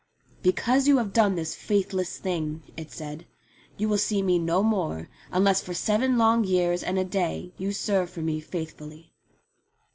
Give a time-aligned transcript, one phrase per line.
[0.41, 3.27] "Because you have done this faithless thing," it said,
[3.77, 7.71] "you will see me no more, unless for seven long years and a day you
[7.71, 9.13] serve for me faithfully."